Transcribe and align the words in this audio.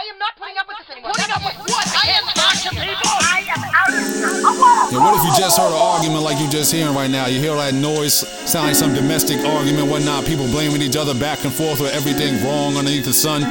I 0.00 0.08
am 0.08 0.16
not 0.16 0.32
putting 0.40 0.56
up 0.56 0.64
with 0.64 0.80
this 0.80 0.88
anymore. 0.88 1.12
Putting 1.12 1.28
up 1.28 1.44
with 1.44 1.60
what? 1.68 1.84
I 1.92 2.16
am 2.16 2.24
out 2.24 2.56
to 2.64 2.72
people. 2.72 3.16
I 3.20 3.44
am 3.52 3.60
out 3.68 3.92
of 3.92 4.00
here. 4.00 4.32
I 4.32 4.52
want 4.56 4.96
Yeah, 4.96 5.04
what 5.04 5.12
if 5.12 5.20
you 5.28 5.32
just 5.36 5.60
heard 5.60 5.68
an 5.68 5.76
argument 5.76 6.24
like 6.24 6.40
you 6.40 6.48
just 6.48 6.72
hearing 6.72 6.96
right 6.96 7.10
now? 7.12 7.28
You 7.28 7.36
hear 7.36 7.52
that 7.52 7.76
noise, 7.76 8.24
sound 8.48 8.72
like 8.72 8.80
some 8.80 8.96
domestic 8.96 9.44
argument, 9.44 9.92
whatnot, 9.92 10.24
people 10.24 10.48
blaming 10.48 10.80
each 10.80 10.96
other 10.96 11.12
back 11.12 11.44
and 11.44 11.52
forth 11.52 11.84
with 11.84 11.92
everything 11.92 12.40
wrong 12.40 12.80
underneath 12.80 13.04
the 13.04 13.12
sun. 13.12 13.44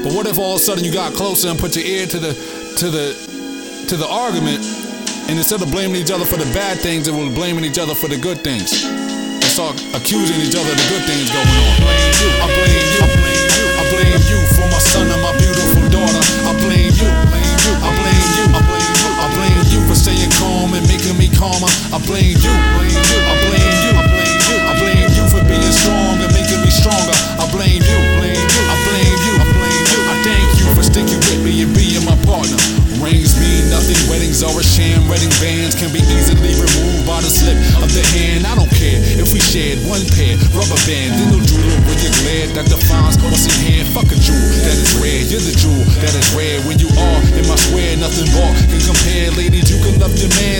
But 0.00 0.16
what 0.16 0.24
if 0.24 0.40
all 0.40 0.56
of 0.56 0.60
a 0.60 0.64
sudden 0.64 0.80
you 0.80 0.96
got 0.96 1.12
closer 1.12 1.52
and 1.52 1.60
put 1.60 1.76
your 1.76 1.84
ear 1.84 2.08
to 2.08 2.18
the 2.24 2.32
to 2.80 2.88
the 2.88 3.12
to 3.92 4.00
the 4.00 4.08
argument, 4.08 4.64
and 5.28 5.36
instead 5.36 5.60
of 5.60 5.68
blaming 5.68 6.00
each 6.00 6.10
other 6.10 6.24
for 6.24 6.40
the 6.40 6.48
bad 6.56 6.80
things, 6.80 7.04
it 7.04 7.12
was 7.12 7.28
blaming 7.36 7.68
each 7.68 7.76
other 7.76 7.92
for 7.92 8.08
the 8.08 8.16
good 8.16 8.40
things. 8.40 8.72
And 8.80 9.44
start 9.52 9.76
accusing 9.92 10.40
each 10.40 10.56
other 10.56 10.72
of 10.72 10.78
the 10.80 10.88
good 10.88 11.04
things 11.04 11.28
going 11.28 11.44
on. 11.44 11.68
I 11.68 11.84
blame 11.84 12.16
you, 12.16 12.30
I 12.32 12.46
blame 12.48 12.72
you, 12.72 12.96
I 12.96 13.08
blame 13.12 13.50
you 13.60 13.75
calmer. 21.46 21.70
I 21.94 21.98
blame 22.02 22.34
you, 22.34 22.50
I 22.50 22.74
blame 22.74 23.06
you, 23.06 23.18
I 23.22 23.34
blame 23.46 23.78
you, 23.78 24.56
I 24.66 24.72
blame 24.82 25.10
you 25.14 25.24
for 25.30 25.42
being 25.46 25.70
strong 25.70 26.18
and 26.18 26.30
making 26.34 26.60
me 26.66 26.70
stronger. 26.74 27.14
I 27.38 27.46
blame 27.54 27.82
you, 27.86 28.00
I 28.02 28.74
blame 28.90 29.18
you, 29.22 29.34
I 29.38 29.46
blame 29.54 29.86
you. 29.86 29.98
I 30.10 30.14
thank 30.26 30.48
you 30.58 30.66
for 30.74 30.82
sticking 30.82 31.22
with 31.22 31.40
me 31.46 31.62
and 31.62 31.70
being 31.70 32.02
my 32.02 32.18
partner. 32.26 32.58
Rings 32.98 33.38
mean 33.38 33.70
nothing, 33.70 33.98
weddings 34.10 34.42
are 34.42 34.56
a 34.56 34.64
sham. 34.64 35.06
Wedding 35.06 35.30
bands 35.38 35.78
can 35.78 35.92
be 35.94 36.02
easily 36.02 36.58
removed 36.58 37.06
by 37.06 37.22
the 37.22 37.30
slip 37.30 37.54
of 37.78 37.92
the 37.94 38.02
hand. 38.16 38.42
I 38.42 38.56
don't 38.58 38.72
care 38.72 38.98
if 39.20 39.30
we 39.30 39.38
shared 39.38 39.78
one 39.86 40.02
pair, 40.18 40.34
rubber 40.56 40.80
band, 40.88 41.14
then 41.14 41.28
no 41.30 41.38
jewel 41.44 41.78
with 41.86 42.00
your 42.02 42.14
glare 42.24 42.45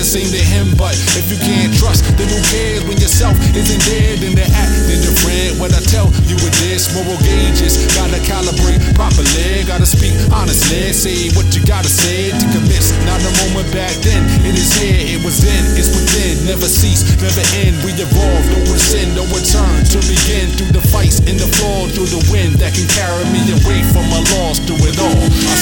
same 0.07 0.31
to 0.31 0.39
him, 0.39 0.71
but 0.79 0.95
if 1.19 1.27
you 1.35 1.39
can't 1.43 1.75
trust, 1.75 2.07
then 2.15 2.31
who 2.31 2.39
cares 2.55 2.87
when 2.87 2.95
yourself 3.03 3.35
isn't 3.59 3.83
there? 3.91 4.15
Then 4.23 4.39
they 4.39 4.47
act, 4.55 4.71
then 4.87 5.03
your 5.03 5.17
friend. 5.19 5.59
What 5.59 5.75
I 5.75 5.83
tell 5.83 6.07
you 6.31 6.39
with 6.47 6.55
this, 6.63 6.87
moral 6.95 7.19
gauges, 7.27 7.75
gotta 7.99 8.23
calibrate 8.23 8.79
properly, 8.95 9.67
gotta 9.67 9.85
speak 9.85 10.15
honestly, 10.31 10.95
say 10.95 11.35
what 11.35 11.51
you 11.51 11.67
gotta 11.67 11.91
say 11.91 12.31
to 12.31 12.47
convince. 12.55 12.95
Not 13.03 13.19
a 13.19 13.33
moment 13.43 13.67
back 13.75 13.91
then, 14.07 14.23
it 14.47 14.55
is 14.55 14.71
here, 14.79 15.19
it 15.19 15.21
was 15.27 15.43
then, 15.43 15.63
it's 15.75 15.91
within, 15.91 16.39
never 16.47 16.71
cease, 16.71 17.03
never 17.19 17.43
end. 17.67 17.75
We 17.83 17.91
evolve, 17.99 18.47
no 18.55 18.63
rescind, 18.71 19.11
no 19.19 19.27
return 19.35 19.83
to 19.91 19.99
begin 20.07 20.55
through 20.55 20.71
the 20.71 20.85
fights 20.95 21.19
in 21.27 21.35
the 21.35 21.51
floor, 21.59 21.91
through 21.91 22.15
the 22.15 22.23
wind 22.31 22.63
that 22.63 22.79
can 22.79 22.87
carry 22.95 23.27
me 23.35 23.43
away 23.59 23.83
from 23.91 24.07
my 24.07 24.23
loss 24.39 24.63
through 24.63 24.87
it 24.87 25.03
all. 25.03 25.25
I 25.51 25.55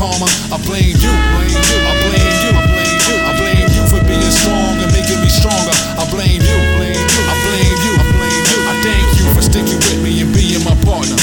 calmer. 0.00 0.32
I 0.48 0.56
blame 0.64 0.96
you, 0.96 1.12
I 1.12 1.36
blame 1.36 1.52
you, 1.52 1.78
I 1.84 1.92
blame 2.00 3.00
you, 3.04 3.16
I 3.20 3.32
blame 3.36 3.68
you 3.68 3.84
for 3.84 4.00
being 4.08 4.32
strong 4.32 4.80
and 4.80 4.88
making 4.96 5.20
me 5.20 5.28
stronger. 5.28 5.76
I 6.00 6.08
blame 6.08 6.40
you, 6.40 6.56
blame 6.80 6.96
you, 6.96 7.20
I 7.28 7.36
blame 7.44 7.78
you, 7.84 7.92
I 8.00 8.06
blame 8.16 8.44
you. 8.48 8.58
I 8.64 8.74
thank 8.80 9.08
you 9.20 9.26
for 9.36 9.42
sticking 9.44 9.76
with 9.76 10.00
me 10.00 10.24
and 10.24 10.32
being 10.32 10.64
my 10.64 10.72
partner. 10.88 11.20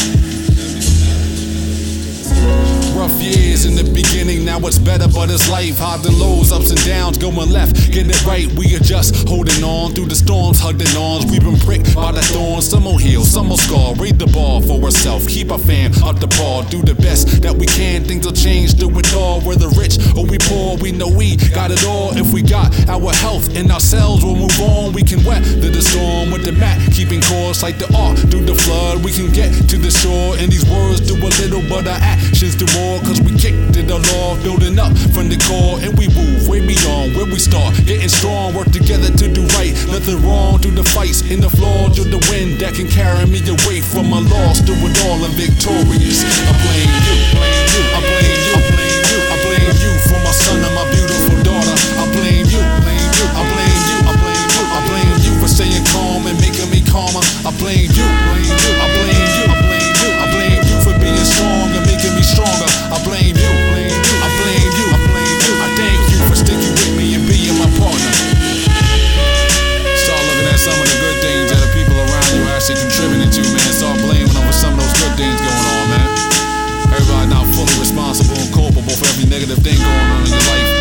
Rough 2.94 3.18
years 3.18 3.66
in 3.66 3.74
the 3.74 3.84
beginning, 3.84 4.17
now 4.60 4.68
it's 4.68 4.78
better, 4.78 5.08
but 5.08 5.30
it's 5.30 5.50
life. 5.50 5.78
Highs 5.78 6.06
and 6.06 6.18
lows, 6.18 6.52
ups 6.52 6.72
and 6.72 6.84
downs, 6.86 7.18
going 7.18 7.50
left. 7.50 7.76
Getting 7.92 8.10
it 8.10 8.26
right, 8.26 8.48
we 8.54 8.76
adjust, 8.76 9.28
holding 9.28 9.64
on 9.64 9.94
through 9.94 10.08
the 10.08 10.16
storms, 10.16 10.60
hugged 10.60 10.82
and 10.82 10.98
arms. 10.98 11.26
We've 11.26 11.42
been 11.42 11.60
pricked 11.60 11.96
by 11.96 12.12
the 12.12 12.22
thorns, 12.22 12.70
some 12.70 12.86
will 12.86 12.98
heal, 12.98 13.24
some 13.24 13.50
will 13.50 13.58
scar. 13.58 13.94
Raid 13.96 14.20
the 14.20 14.28
ball 14.28 14.62
for 14.62 14.82
ourselves, 14.84 15.28
keep 15.28 15.52
our 15.52 15.60
fam 15.60 15.92
up 16.04 16.20
the 16.20 16.28
ball. 16.28 16.64
do 16.64 16.82
the 16.82 16.96
best 16.96 17.42
that 17.42 17.56
we 17.56 17.66
can. 17.66 18.04
Things 18.04 18.26
will 18.26 18.34
change, 18.34 18.74
do 18.74 18.90
it 18.98 19.14
all. 19.14 19.42
Whether 19.42 19.70
rich 19.70 19.98
or 20.16 20.26
we 20.26 20.38
poor, 20.40 20.78
we 20.78 20.92
know 20.92 21.10
we 21.10 21.38
got 21.54 21.72
it 21.72 21.84
all. 21.86 22.16
If 22.18 22.34
we 22.34 22.42
got 22.42 22.74
our 22.90 23.14
health 23.14 23.56
in 23.56 23.70
ourselves, 23.72 24.24
we'll 24.24 24.36
move 24.36 24.60
on. 24.62 24.94
We 24.94 25.04
can 25.04 25.24
weather 25.24 25.70
the 25.70 25.82
storm 25.82 26.32
with 26.32 26.46
the 26.46 26.54
mat, 26.54 26.78
keeping 26.94 27.22
course 27.22 27.64
like 27.64 27.78
the 27.78 27.90
ark 27.96 28.18
through 28.30 28.46
the 28.46 28.56
flood. 28.56 29.04
We 29.04 29.12
can 29.12 29.32
get 29.32 29.52
to 29.70 29.78
the 29.78 29.92
shore, 29.92 30.38
and 30.38 30.52
these 30.52 30.66
words 30.70 31.02
do 31.02 31.16
a 31.16 31.30
little, 31.42 31.62
but 31.70 31.88
our 31.88 32.00
actions 32.02 32.56
do 32.56 32.66
more. 32.74 33.00
Cause 33.02 33.22
we 33.22 33.38
kicked 33.38 33.78
it 33.78 33.92
all 33.92 34.02
off, 34.24 34.47
building 34.48 34.80
up 34.80 34.96
from 35.12 35.28
the 35.28 35.36
core, 35.44 35.76
and 35.84 35.92
we 36.00 36.08
move 36.16 36.48
way 36.48 36.64
beyond 36.64 37.12
where 37.18 37.26
we 37.26 37.36
start. 37.36 37.76
Getting 37.84 38.08
strong, 38.08 38.56
work 38.56 38.72
together 38.72 39.12
to 39.12 39.28
do 39.28 39.44
right. 39.60 39.76
Nothing 39.92 40.24
wrong 40.24 40.60
through 40.60 40.80
the 40.80 40.88
fights 40.96 41.20
in 41.28 41.42
the 41.42 41.50
floor, 41.50 41.90
through 41.92 42.08
the 42.16 42.24
wind 42.32 42.62
that 42.64 42.74
can 42.74 42.88
carry 42.88 43.26
me 43.28 43.44
away 43.44 43.82
from 43.82 44.10
my 44.10 44.24
loss. 44.24 44.62
Do 44.62 44.72
it 44.72 44.96
all 45.04 45.20
and 45.20 45.36
victorious. 45.36 46.24
I 46.24 46.54
blame 46.64 46.87
life. 79.88 80.77